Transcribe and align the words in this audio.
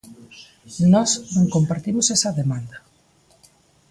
Nós 0.93 1.09
non 1.33 1.51
compartimos 1.55 2.07
esa 2.15 2.35
demanda. 2.41 2.77